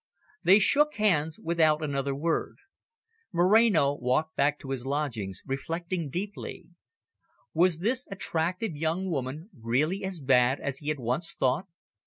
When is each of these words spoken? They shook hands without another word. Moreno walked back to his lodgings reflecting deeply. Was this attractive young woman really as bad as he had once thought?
They 0.41 0.57
shook 0.57 0.95
hands 0.95 1.39
without 1.39 1.83
another 1.83 2.15
word. 2.15 2.55
Moreno 3.31 3.93
walked 3.93 4.35
back 4.35 4.57
to 4.61 4.71
his 4.71 4.83
lodgings 4.83 5.43
reflecting 5.45 6.09
deeply. 6.09 6.65
Was 7.53 7.77
this 7.77 8.07
attractive 8.09 8.75
young 8.75 9.11
woman 9.11 9.51
really 9.55 10.03
as 10.03 10.19
bad 10.19 10.59
as 10.59 10.77
he 10.79 10.87
had 10.89 10.97
once 10.97 11.35
thought? 11.35 11.67